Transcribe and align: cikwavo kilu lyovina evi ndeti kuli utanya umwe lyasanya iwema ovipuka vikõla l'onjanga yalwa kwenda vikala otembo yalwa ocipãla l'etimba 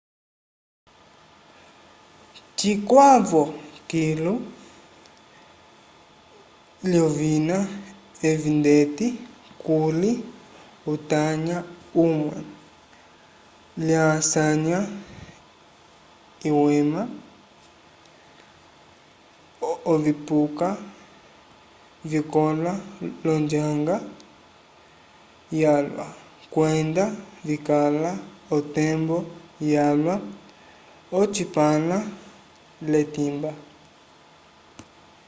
cikwavo 2.57 3.43
kilu 3.89 4.33
lyovina 6.89 7.57
evi 8.29 8.51
ndeti 8.59 9.07
kuli 9.63 10.11
utanya 10.93 11.57
umwe 12.05 12.37
lyasanya 13.85 14.79
iwema 16.49 17.01
ovipuka 19.91 20.67
vikõla 22.11 22.73
l'onjanga 23.23 23.95
yalwa 25.61 26.05
kwenda 26.53 27.03
vikala 27.47 28.11
otembo 28.55 29.17
yalwa 29.73 30.15
ocipãla 31.19 31.97
l'etimba 32.91 33.51